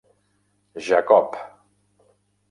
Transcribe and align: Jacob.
Jacob. 0.85 1.35